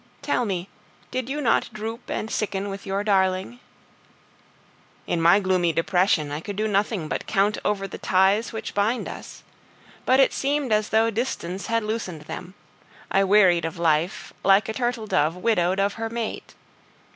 [0.23, 0.67] Tell me,
[1.11, 3.59] did you not droop and sicken with your darling?
[5.05, 9.07] In my gloomy depression, I could do nothing but count over the ties which bind
[9.07, 9.43] us.
[10.07, 12.55] But it seemed as though distance had loosened them;
[13.11, 16.55] I wearied of life, like a turtle dove widowed of her mate.